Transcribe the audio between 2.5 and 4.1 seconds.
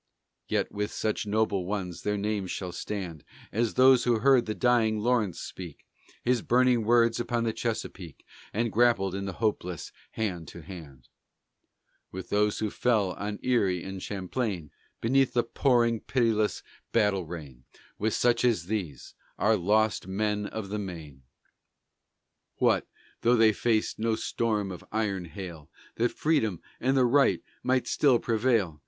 stand As those